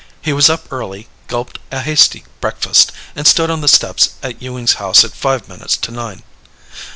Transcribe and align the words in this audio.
He 0.19 0.33
was 0.33 0.49
up 0.49 0.73
early, 0.73 1.09
gulped 1.27 1.59
a 1.71 1.81
hasty 1.81 2.25
breakfast, 2.39 2.91
and 3.15 3.27
stood 3.27 3.51
on 3.51 3.61
the 3.61 3.67
steps 3.67 4.15
at 4.23 4.41
Ewing's 4.41 4.77
house 4.81 5.03
at 5.03 5.13
five 5.13 5.47
minutes 5.47 5.77
to 5.77 5.91
nine. 5.91 6.23